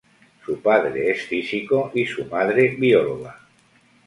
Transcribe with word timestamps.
Su 0.43 0.59
padre 0.63 1.11
es 1.11 1.27
físico 1.27 1.91
y 1.93 2.07
su 2.07 2.25
madre 2.25 2.69
bióloga. 2.69 3.37